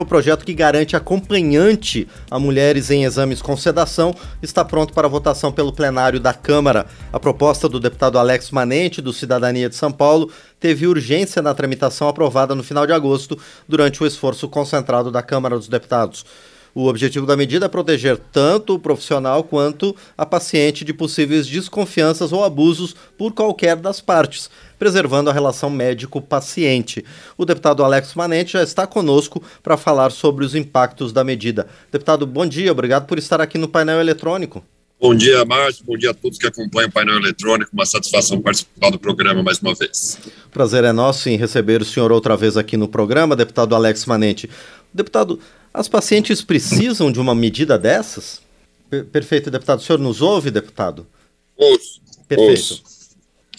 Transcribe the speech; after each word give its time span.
O 0.00 0.06
projeto 0.06 0.46
que 0.46 0.54
garante 0.54 0.94
acompanhante 0.94 2.06
a 2.30 2.38
mulheres 2.38 2.88
em 2.88 3.02
exames 3.02 3.42
com 3.42 3.56
sedação 3.56 4.14
está 4.40 4.64
pronto 4.64 4.92
para 4.92 5.08
votação 5.08 5.50
pelo 5.50 5.72
plenário 5.72 6.20
da 6.20 6.32
Câmara. 6.32 6.86
A 7.12 7.18
proposta 7.18 7.68
do 7.68 7.80
deputado 7.80 8.16
Alex 8.16 8.52
Manente, 8.52 9.02
do 9.02 9.12
Cidadania 9.12 9.68
de 9.68 9.74
São 9.74 9.90
Paulo, 9.90 10.30
teve 10.60 10.86
urgência 10.86 11.42
na 11.42 11.52
tramitação 11.52 12.06
aprovada 12.06 12.54
no 12.54 12.62
final 12.62 12.86
de 12.86 12.92
agosto, 12.92 13.36
durante 13.66 14.00
o 14.00 14.06
esforço 14.06 14.48
concentrado 14.48 15.10
da 15.10 15.20
Câmara 15.20 15.56
dos 15.56 15.66
Deputados. 15.66 16.24
O 16.74 16.86
objetivo 16.86 17.26
da 17.26 17.36
medida 17.36 17.66
é 17.66 17.68
proteger 17.68 18.18
tanto 18.32 18.74
o 18.74 18.78
profissional 18.78 19.42
quanto 19.42 19.94
a 20.16 20.26
paciente 20.26 20.84
de 20.84 20.92
possíveis 20.92 21.46
desconfianças 21.46 22.32
ou 22.32 22.44
abusos 22.44 22.94
por 23.16 23.32
qualquer 23.32 23.76
das 23.76 24.00
partes, 24.00 24.50
preservando 24.78 25.30
a 25.30 25.32
relação 25.32 25.70
médico-paciente. 25.70 27.04
O 27.36 27.44
deputado 27.44 27.82
Alex 27.82 28.14
Manente 28.14 28.52
já 28.52 28.62
está 28.62 28.86
conosco 28.86 29.42
para 29.62 29.76
falar 29.76 30.10
sobre 30.10 30.44
os 30.44 30.54
impactos 30.54 31.12
da 31.12 31.24
medida. 31.24 31.66
Deputado, 31.90 32.26
bom 32.26 32.46
dia, 32.46 32.70
obrigado 32.70 33.06
por 33.06 33.18
estar 33.18 33.40
aqui 33.40 33.58
no 33.58 33.68
painel 33.68 34.00
eletrônico. 34.00 34.62
Bom 35.00 35.14
dia, 35.14 35.44
Márcio. 35.44 35.84
Bom 35.84 35.96
dia 35.96 36.10
a 36.10 36.14
todos 36.14 36.38
que 36.38 36.46
acompanham 36.48 36.88
o 36.88 36.92
painel 36.92 37.18
eletrônico. 37.18 37.70
Uma 37.72 37.86
satisfação 37.86 38.40
participar 38.40 38.90
do 38.90 38.98
programa 38.98 39.44
mais 39.44 39.60
uma 39.60 39.72
vez. 39.72 40.18
Prazer 40.50 40.82
é 40.82 40.92
nosso 40.92 41.28
em 41.28 41.36
receber 41.36 41.80
o 41.80 41.84
senhor 41.84 42.10
outra 42.10 42.36
vez 42.36 42.56
aqui 42.56 42.76
no 42.76 42.88
programa, 42.88 43.36
deputado 43.36 43.76
Alex 43.76 44.04
Manente. 44.06 44.50
Deputado, 44.92 45.38
as 45.78 45.88
pacientes 45.88 46.42
precisam 46.42 47.10
de 47.12 47.20
uma 47.20 47.34
medida 47.34 47.78
dessas? 47.78 48.40
perfeito, 49.12 49.50
deputado. 49.50 49.78
O 49.78 49.82
senhor 49.82 49.98
nos 49.98 50.22
ouve, 50.22 50.50
deputado? 50.50 51.06
Ouço. 51.56 52.00
Perfeito. 52.26 52.50
Ouço. 52.50 52.82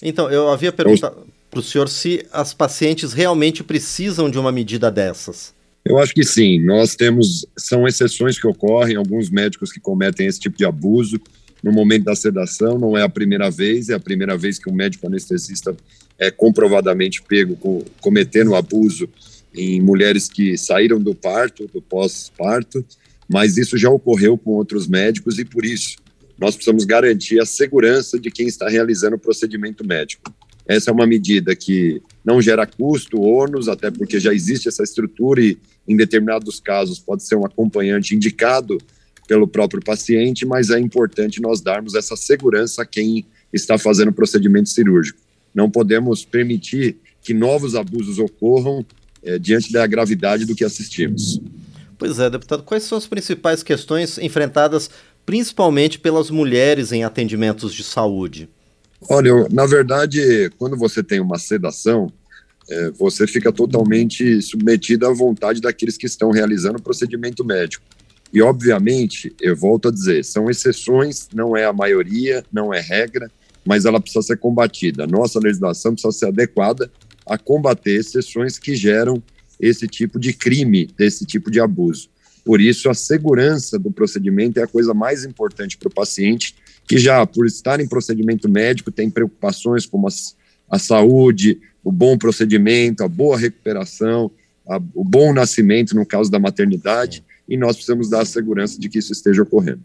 Então, 0.01 0.29
eu 0.29 0.49
havia 0.49 0.71
perguntado 0.71 1.27
para 1.49 1.59
o 1.59 1.63
senhor 1.63 1.87
se 1.87 2.25
as 2.31 2.53
pacientes 2.53 3.13
realmente 3.13 3.63
precisam 3.63 4.29
de 4.29 4.37
uma 4.37 4.51
medida 4.51 4.91
dessas. 4.91 5.53
Eu 5.85 5.97
acho 5.97 6.13
que 6.13 6.23
sim. 6.23 6.59
Nós 6.59 6.95
temos, 6.95 7.45
são 7.57 7.87
exceções 7.87 8.39
que 8.39 8.47
ocorrem, 8.47 8.95
alguns 8.95 9.29
médicos 9.29 9.71
que 9.71 9.79
cometem 9.79 10.27
esse 10.27 10.39
tipo 10.39 10.57
de 10.57 10.65
abuso 10.65 11.20
no 11.63 11.71
momento 11.71 12.05
da 12.05 12.15
sedação, 12.15 12.77
não 12.77 12.98
é 12.98 13.04
a 13.04 13.09
primeira 13.09 13.49
vez, 13.49 13.89
é 13.89 13.93
a 13.93 13.99
primeira 13.99 14.37
vez 14.37 14.57
que 14.57 14.70
um 14.70 14.73
médico 14.73 15.07
anestesista 15.07 15.76
é 16.17 16.31
comprovadamente 16.31 17.21
pego 17.21 17.55
com, 17.55 17.83
cometendo 18.01 18.55
abuso 18.55 19.09
em 19.53 19.81
mulheres 19.81 20.27
que 20.27 20.57
saíram 20.57 20.99
do 20.99 21.15
parto, 21.15 21.67
do 21.67 21.81
pós-parto, 21.81 22.85
mas 23.27 23.57
isso 23.57 23.77
já 23.77 23.89
ocorreu 23.89 24.37
com 24.37 24.51
outros 24.51 24.87
médicos 24.87 25.37
e 25.39 25.45
por 25.45 25.65
isso 25.65 25.97
nós 26.37 26.55
precisamos 26.55 26.85
garantir 26.85 27.39
a 27.41 27.45
segurança 27.45 28.20
de 28.20 28.31
quem 28.31 28.47
está 28.47 28.70
realizando 28.70 29.15
o 29.15 29.20
procedimento 29.20 29.85
médico. 29.85 30.33
Essa 30.65 30.91
é 30.91 30.93
uma 30.93 31.07
medida 31.07 31.55
que 31.55 32.01
não 32.23 32.41
gera 32.41 32.65
custo, 32.65 33.20
ônus, 33.20 33.67
até 33.67 33.89
porque 33.89 34.20
já 34.20 34.33
existe 34.33 34.67
essa 34.67 34.83
estrutura 34.83 35.41
e, 35.41 35.57
em 35.87 35.97
determinados 35.97 36.59
casos, 36.59 36.99
pode 36.99 37.23
ser 37.23 37.35
um 37.35 37.45
acompanhante 37.45 38.15
indicado 38.15 38.77
pelo 39.27 39.47
próprio 39.47 39.81
paciente, 39.83 40.45
mas 40.45 40.70
é 40.70 40.79
importante 40.79 41.41
nós 41.41 41.59
darmos 41.59 41.95
essa 41.95 42.15
segurança 42.15 42.83
a 42.83 42.85
quem 42.85 43.25
está 43.51 43.77
fazendo 43.77 44.09
o 44.09 44.13
procedimento 44.13 44.70
cirúrgico. 44.70 45.20
Não 45.53 45.70
podemos 45.70 46.23
permitir 46.23 46.97
que 47.21 47.33
novos 47.33 47.75
abusos 47.75 48.20
ocorram 48.20 48.85
é, 49.23 49.37
diante 49.39 49.71
da 49.71 49.85
gravidade 49.85 50.45
do 50.45 50.55
que 50.55 50.63
assistimos. 50.63 51.41
Pois 51.98 52.20
é, 52.20 52.29
deputado, 52.29 52.63
quais 52.63 52.84
são 52.84 52.98
as 52.98 53.05
principais 53.05 53.61
questões 53.61 54.17
enfrentadas 54.17 54.89
principalmente 55.26 55.99
pelas 55.99 56.29
mulheres 56.29 56.91
em 56.91 57.03
atendimentos 57.03 57.73
de 57.73 57.84
saúde? 57.84 58.49
Olha, 59.09 59.48
na 59.51 59.65
verdade, 59.65 60.49
quando 60.57 60.76
você 60.76 61.03
tem 61.03 61.20
uma 61.20 61.37
sedação, 61.37 62.11
é, 62.70 62.91
você 62.91 63.27
fica 63.27 63.51
totalmente 63.51 64.41
submetido 64.41 65.06
à 65.07 65.13
vontade 65.13 65.61
daqueles 65.61 65.97
que 65.97 66.06
estão 66.06 66.31
realizando 66.31 66.78
o 66.78 66.81
procedimento 66.81 67.44
médico. 67.45 67.83
E, 68.33 68.41
obviamente, 68.41 69.33
eu 69.41 69.56
volto 69.56 69.88
a 69.88 69.91
dizer, 69.91 70.23
são 70.23 70.50
exceções, 70.50 71.28
não 71.33 71.57
é 71.57 71.66
a 71.66 71.73
maioria, 71.73 72.44
não 72.51 72.73
é 72.73 72.79
regra, 72.79 73.29
mas 73.66 73.85
ela 73.85 74.00
precisa 74.00 74.22
ser 74.22 74.38
combatida. 74.38 75.07
Nossa 75.07 75.39
legislação 75.39 75.94
precisa 75.94 76.11
ser 76.11 76.27
adequada 76.27 76.91
a 77.29 77.38
combater 77.38 77.91
exceções 77.91 78.57
que 78.57 78.75
geram 78.75 79.22
esse 79.59 79.88
tipo 79.88 80.19
de 80.19 80.34
crime, 80.34 80.88
desse 80.97 81.25
tipo 81.25 81.51
de 81.51 81.59
abuso. 81.59 82.09
Por 82.44 82.59
isso, 82.59 82.90
a 82.90 82.94
segurança 82.94 83.78
do 83.78 83.91
procedimento 83.91 84.59
é 84.59 84.63
a 84.63 84.67
coisa 84.67 84.94
mais 84.94 85.23
importante 85.23 85.78
para 85.78 85.88
o 85.88 85.94
paciente, 85.94 86.56
que 86.88 86.97
já, 86.97 87.25
por 87.28 87.45
estar 87.45 87.79
em 87.79 87.88
procedimento 87.88 88.50
médico, 88.50 88.91
tem 88.91 89.09
preocupações 89.09 89.85
como 89.85 90.07
a, 90.07 90.12
a 90.72 90.79
saúde, 90.79 91.62
o 91.84 91.91
bom 91.91 92.18
procedimento, 92.18 93.03
a 93.03 93.07
boa 93.07 93.38
recuperação, 93.38 94.31
a, 94.68 94.78
o 94.95 95.03
bom 95.03 95.34
nascimento, 95.34 95.95
no 95.95 96.06
caso 96.06 96.31
da 96.31 96.39
maternidade, 96.39 97.23
e 97.47 97.57
nós 97.57 97.75
precisamos 97.75 98.09
dar 98.09 98.22
a 98.22 98.25
segurança 98.25 98.79
de 98.79 98.89
que 98.89 98.97
isso 98.97 99.12
esteja 99.12 99.44
ocorrendo. 99.44 99.84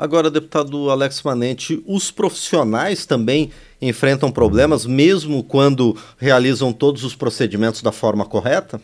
Agora, 0.00 0.30
deputado 0.30 0.88
Alex 0.88 1.22
Manente, 1.22 1.84
os 1.86 2.10
profissionais 2.10 3.04
também 3.04 3.50
enfrentam 3.82 4.32
problemas, 4.32 4.86
mesmo 4.86 5.44
quando 5.44 5.94
realizam 6.16 6.72
todos 6.72 7.04
os 7.04 7.14
procedimentos 7.14 7.82
da 7.82 7.92
forma 7.92 8.24
correta? 8.24 8.80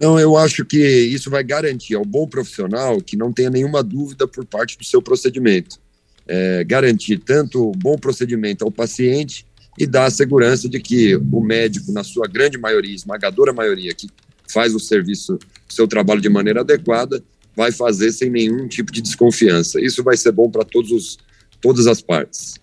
Não, 0.00 0.16
eu 0.16 0.36
acho 0.36 0.64
que 0.64 0.78
isso 0.78 1.28
vai 1.28 1.42
garantir 1.42 1.96
ao 1.96 2.04
bom 2.04 2.24
profissional 2.24 3.00
que 3.00 3.16
não 3.16 3.32
tenha 3.32 3.50
nenhuma 3.50 3.82
dúvida 3.82 4.28
por 4.28 4.44
parte 4.44 4.78
do 4.78 4.84
seu 4.84 5.02
procedimento. 5.02 5.76
É, 6.24 6.62
garantir 6.62 7.18
tanto 7.18 7.70
o 7.70 7.72
bom 7.72 7.98
procedimento 7.98 8.64
ao 8.64 8.70
paciente 8.70 9.44
e 9.76 9.88
dar 9.88 10.04
a 10.04 10.10
segurança 10.10 10.68
de 10.68 10.78
que 10.78 11.16
o 11.16 11.40
médico, 11.40 11.90
na 11.90 12.04
sua 12.04 12.28
grande 12.28 12.56
maioria, 12.56 12.94
esmagadora 12.94 13.52
maioria, 13.52 13.92
que 13.92 14.06
faz 14.46 14.72
o 14.72 14.78
serviço, 14.78 15.36
seu 15.68 15.88
trabalho 15.88 16.20
de 16.20 16.28
maneira 16.28 16.60
adequada, 16.60 17.20
vai 17.58 17.72
fazer 17.72 18.12
sem 18.12 18.30
nenhum 18.30 18.68
tipo 18.68 18.92
de 18.92 19.02
desconfiança. 19.02 19.80
Isso 19.80 20.04
vai 20.04 20.16
ser 20.16 20.30
bom 20.30 20.48
para 20.48 20.64
todas 20.64 21.86
as 21.88 22.00
partes. 22.00 22.54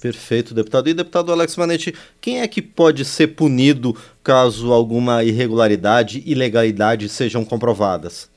Perfeito, 0.00 0.54
deputado. 0.54 0.88
E 0.88 0.94
deputado 0.94 1.30
Alex 1.30 1.54
Manete, 1.54 1.94
quem 2.18 2.40
é 2.40 2.48
que 2.48 2.62
pode 2.62 3.04
ser 3.04 3.26
punido 3.28 3.94
caso 4.24 4.72
alguma 4.72 5.22
irregularidade, 5.22 6.22
ilegalidade 6.24 7.10
sejam 7.10 7.44
comprovadas? 7.44 8.30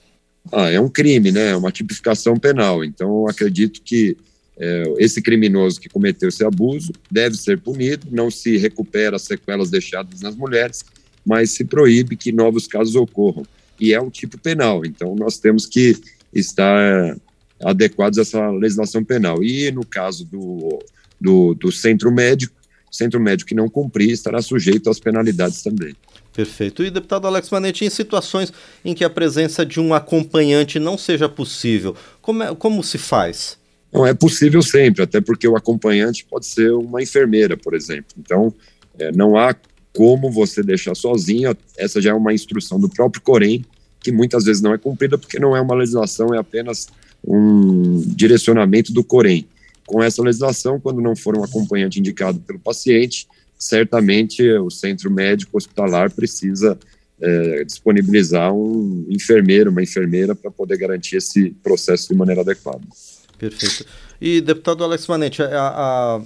Ah, 0.52 0.70
é 0.70 0.82
um 0.82 0.90
crime, 0.90 1.32
né? 1.32 1.52
É 1.52 1.56
uma 1.56 1.72
tipificação 1.72 2.36
penal. 2.36 2.84
Então, 2.84 3.26
acredito 3.30 3.82
que 3.82 4.18
é, 4.58 4.84
esse 4.98 5.22
criminoso 5.22 5.80
que 5.80 5.88
cometeu 5.88 6.28
esse 6.28 6.44
abuso 6.44 6.92
deve 7.10 7.38
ser 7.38 7.58
punido. 7.58 8.08
Não 8.12 8.30
se 8.30 8.58
recupera 8.58 9.16
as 9.16 9.22
sequelas 9.22 9.70
deixadas 9.70 10.20
nas 10.20 10.36
mulheres, 10.36 10.84
mas 11.26 11.52
se 11.52 11.64
proíbe 11.64 12.18
que 12.18 12.34
novos 12.34 12.68
casos 12.68 12.96
ocorram 12.96 13.46
e 13.82 13.94
é 13.94 14.00
um 14.00 14.10
tipo 14.10 14.38
penal. 14.38 14.86
Então, 14.86 15.16
nós 15.16 15.40
temos 15.40 15.66
que 15.66 15.98
estar 16.32 17.18
adequados 17.64 18.20
a 18.20 18.22
essa 18.22 18.50
legislação 18.52 19.04
penal. 19.04 19.44
E 19.44 19.72
no 19.72 19.86
caso 19.86 20.24
do, 20.26 20.80
do, 21.20 21.56
do 21.56 21.72
centro 21.72 22.12
médico, 22.12 22.56
centro 22.92 23.20
médico 23.20 23.50
que 23.50 23.56
não 23.56 23.68
cumprir 23.68 24.12
estará 24.12 24.42
sujeito 24.42 24.90
às 24.90 25.00
penalidades 25.00 25.64
também. 25.64 25.96
Perfeito. 26.34 26.84
E, 26.84 26.92
deputado 26.92 27.28
Alex 27.28 27.50
Manetti, 27.50 27.86
em 27.86 27.90
situações 27.90 28.54
em 28.86 28.94
que 28.94 29.04
a 29.04 29.10
presença 29.10 29.66
de 29.66 29.80
um 29.80 29.94
acompanhante 29.94 30.80
não 30.80 30.98
seja 30.98 31.28
possível, 31.28 31.96
como, 32.22 32.44
é, 32.44 32.56
como 32.56 32.84
se 32.84 32.98
faz? 32.98 33.58
Não, 33.92 34.06
é 34.06 34.14
possível 34.14 34.62
sempre, 34.62 35.04
até 35.04 35.20
porque 35.20 35.48
o 35.48 35.58
acompanhante 35.58 36.26
pode 36.30 36.46
ser 36.46 36.72
uma 36.72 37.02
enfermeira, 37.02 37.58
por 37.58 37.74
exemplo. 37.74 38.14
Então, 38.18 38.54
é, 38.98 39.12
não 39.12 39.36
há 39.36 39.54
como 39.94 40.32
você 40.32 40.64
deixar 40.64 40.96
sozinho, 40.96 41.56
essa 41.78 42.02
já 42.02 42.12
é 42.12 42.14
uma 42.14 42.34
instrução 42.34 42.80
do 42.80 42.90
próprio 42.90 43.22
Corém, 43.22 43.66
que 44.00 44.12
muitas 44.12 44.46
vezes 44.46 44.62
não 44.62 44.74
é 44.74 44.78
cumprida 44.78 45.18
porque 45.18 45.40
não 45.40 45.56
é 45.56 45.62
uma 45.62 45.76
legislação, 45.76 46.34
é 46.34 46.38
apenas 46.38 46.88
um 47.26 48.02
direcionamento 48.08 48.92
do 48.92 49.04
Corém. 49.04 49.48
Com 49.86 50.02
essa 50.02 50.22
legislação, 50.22 50.80
quando 50.80 51.02
não 51.02 51.16
for 51.16 51.38
um 51.38 51.44
acompanhante 51.44 52.00
indicado 52.00 52.40
pelo 52.40 52.60
paciente, 52.60 53.28
certamente 53.58 54.50
o 54.54 54.70
centro 54.70 55.12
médico 55.12 55.58
hospitalar 55.58 56.10
precisa 56.12 56.80
é, 57.20 57.64
disponibilizar 57.64 58.54
um 58.54 59.06
enfermeiro, 59.10 59.70
uma 59.70 59.84
enfermeira, 59.84 60.34
para 60.34 60.50
poder 60.50 60.78
garantir 60.78 61.18
esse 61.18 61.52
processo 61.62 62.08
de 62.10 62.16
maneira 62.16 62.42
adequada. 62.42 62.82
Perfeito. 63.38 63.86
E, 64.20 64.42
deputado 64.42 64.84
Alex 64.84 65.06
Manente, 65.08 65.42
a, 65.42 65.48
a 65.48 66.22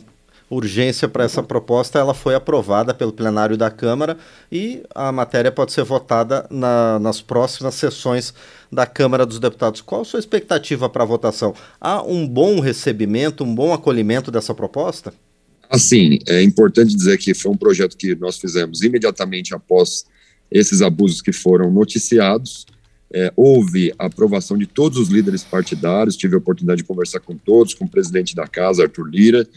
urgência 0.50 1.08
para 1.08 1.24
essa 1.24 1.42
proposta, 1.42 1.98
ela 1.98 2.14
foi 2.14 2.36
aprovada 2.36 2.94
pelo 2.94 3.12
plenário 3.12 3.58
da 3.58 3.72
Câmara 3.72 4.18
e 4.52 4.84
a 4.94 5.12
matéria 5.12 5.52
pode 5.52 5.72
ser 5.72 5.84
votada 5.84 6.46
na, 6.50 7.00
nas 7.00 7.22
próximas 7.22 7.76
sessões 7.76 8.34
da 8.72 8.86
Câmara 8.86 9.26
dos 9.26 9.40
Deputados. 9.40 9.82
Qual 9.82 10.02
a 10.02 10.06
sua 10.06 10.20
expectativa 10.20 10.88
para 10.90 11.04
a 11.04 11.08
votação? 11.08 11.54
Há 11.80 12.04
um 12.04 12.28
bom 12.28 12.60
recebimento, 12.60 13.44
um 13.44 13.56
bom 13.56 13.74
acolhimento 13.74 14.30
dessa 14.30 14.54
proposta? 14.54 15.14
Assim, 15.70 16.20
é 16.28 16.44
importante 16.44 16.96
dizer 16.96 17.18
que 17.18 17.34
foi 17.34 17.52
um 17.52 17.58
projeto 17.58 17.98
que 17.98 18.14
nós 18.16 18.38
fizemos 18.38 18.84
imediatamente 18.84 19.54
após 19.54 20.06
esses 20.52 20.82
abusos 20.82 21.22
que 21.22 21.34
foram 21.34 21.72
noticiados. 21.72 22.66
É, 23.12 23.32
houve 23.36 23.94
aprovação 23.98 24.58
de 24.58 24.66
todos 24.66 24.98
os 24.98 25.10
líderes 25.10 25.44
partidários, 25.44 26.18
tive 26.18 26.36
a 26.36 26.38
oportunidade 26.38 26.82
de 26.82 26.88
conversar 26.88 27.20
com 27.20 27.36
todos, 27.36 27.74
com 27.74 27.86
o 27.86 27.90
presidente 27.90 28.36
da 28.36 28.48
casa, 28.48 28.84
Arthur 28.84 29.08
Lira, 29.08 29.48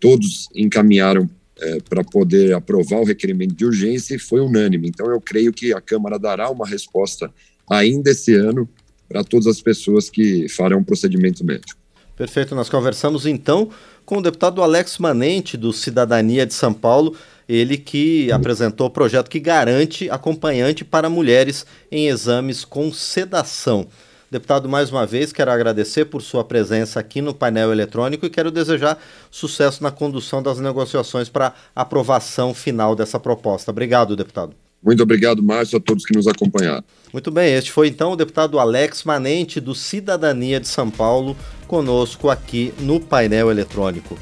todos 0.00 0.48
encaminharam 0.54 1.28
é, 1.58 1.78
para 1.88 2.04
poder 2.04 2.54
aprovar 2.54 3.00
o 3.00 3.04
requerimento 3.04 3.54
de 3.54 3.64
urgência 3.64 4.14
e 4.14 4.18
foi 4.18 4.40
unânime. 4.40 4.88
Então, 4.88 5.10
eu 5.10 5.20
creio 5.20 5.52
que 5.52 5.72
a 5.72 5.80
Câmara 5.80 6.18
dará 6.18 6.50
uma 6.50 6.66
resposta 6.66 7.30
ainda 7.70 8.10
esse 8.10 8.34
ano 8.34 8.68
para 9.08 9.24
todas 9.24 9.46
as 9.46 9.60
pessoas 9.60 10.10
que 10.10 10.48
farão 10.48 10.84
procedimento 10.84 11.44
médico. 11.44 11.80
Perfeito, 12.16 12.54
nós 12.54 12.68
conversamos 12.68 13.26
então 13.26 13.70
com 14.04 14.18
o 14.18 14.22
deputado 14.22 14.62
Alex 14.62 14.98
Manente, 14.98 15.56
do 15.56 15.72
Cidadania 15.72 16.46
de 16.46 16.54
São 16.54 16.72
Paulo, 16.72 17.14
ele 17.48 17.76
que 17.76 18.32
apresentou 18.32 18.86
o 18.86 18.90
projeto 18.90 19.28
que 19.28 19.38
garante 19.38 20.08
acompanhante 20.10 20.84
para 20.84 21.10
mulheres 21.10 21.66
em 21.90 22.08
exames 22.08 22.64
com 22.64 22.92
sedação. 22.92 23.86
Deputado, 24.30 24.68
mais 24.68 24.90
uma 24.90 25.06
vez, 25.06 25.32
quero 25.32 25.50
agradecer 25.52 26.06
por 26.06 26.20
sua 26.20 26.42
presença 26.42 26.98
aqui 26.98 27.20
no 27.20 27.32
painel 27.32 27.70
eletrônico 27.70 28.26
e 28.26 28.30
quero 28.30 28.50
desejar 28.50 28.98
sucesso 29.30 29.82
na 29.82 29.90
condução 29.92 30.42
das 30.42 30.58
negociações 30.58 31.28
para 31.28 31.54
aprovação 31.74 32.52
final 32.52 32.96
dessa 32.96 33.20
proposta. 33.20 33.70
Obrigado, 33.70 34.16
deputado. 34.16 34.54
Muito 34.82 35.02
obrigado, 35.02 35.42
Márcio, 35.42 35.78
a 35.78 35.80
todos 35.80 36.04
que 36.04 36.14
nos 36.14 36.26
acompanharam. 36.26 36.84
Muito 37.12 37.30
bem, 37.30 37.54
este 37.54 37.70
foi 37.70 37.88
então 37.88 38.12
o 38.12 38.16
deputado 38.16 38.58
Alex 38.58 39.04
Manente, 39.04 39.60
do 39.60 39.74
Cidadania 39.74 40.60
de 40.60 40.68
São 40.68 40.90
Paulo, 40.90 41.36
conosco 41.66 42.28
aqui 42.28 42.74
no 42.80 43.00
painel 43.00 43.50
eletrônico. 43.50 44.18